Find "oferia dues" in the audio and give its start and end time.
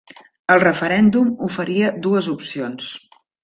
1.49-2.33